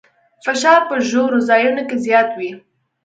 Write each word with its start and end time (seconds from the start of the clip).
فشار 0.43 0.81
په 0.89 0.95
ژورو 1.09 1.39
ځایونو 1.49 1.81
کې 1.89 1.97
زیات 2.05 2.29
وي. 2.39 2.51